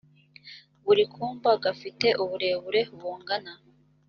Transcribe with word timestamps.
buri 0.85 1.03
kumba 1.13 1.49
gafite 1.63 2.07
uburebure 2.23 2.81
bungana 2.99 3.53